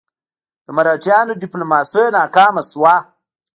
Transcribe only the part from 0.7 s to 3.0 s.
مرهټیانو ډیپلوماسي ناکامه شوه.